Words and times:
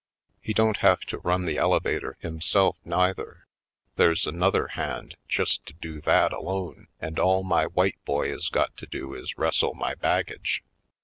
He 0.41 0.53
don't 0.55 0.77
have 0.77 1.01
to 1.01 1.19
run 1.19 1.45
the 1.45 1.59
elevator 1.59 2.17
himself, 2.21 2.75
neither. 2.83 3.45
There's 3.97 4.25
another 4.25 4.69
hand 4.69 5.15
just 5.29 5.63
to 5.67 5.73
do 5.73 6.01
that 6.01 6.33
alone 6.33 6.87
and 6.99 7.19
all 7.19 7.43
my 7.43 7.65
white 7.67 8.03
boy 8.03 8.33
is 8.33 8.49
got 8.49 8.75
to 8.77 8.87
do 8.87 9.13
is 9.13 9.37
wrestle 9.37 9.75
my 9.75 9.93
baggage. 9.93 10.63